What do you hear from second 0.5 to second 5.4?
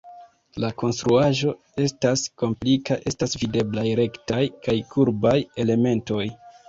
La konstruaĵo estas komplika, estas videblaj rektaj kaj kurbaj